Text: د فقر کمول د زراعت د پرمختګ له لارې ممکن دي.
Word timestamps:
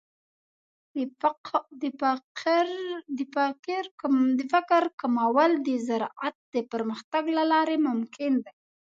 د 4.37 4.39
فقر 4.53 4.83
کمول 4.99 5.51
د 5.67 5.69
زراعت 5.87 6.35
د 6.55 6.57
پرمختګ 6.71 7.23
له 7.37 7.43
لارې 7.51 7.77
ممکن 7.87 8.33
دي. 8.43 8.53